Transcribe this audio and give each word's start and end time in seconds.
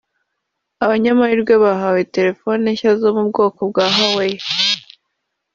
Abanyamahirwe 0.83 1.53
bahawe 1.63 2.01
telefone 2.15 2.63
nshya 2.73 2.91
zo 3.01 3.09
mu 3.15 3.23
bwoko 3.29 3.59
bwa 3.69 3.85
Huawei 3.93 4.37